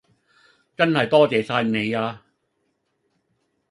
[0.75, 2.23] 真係多謝晒你呀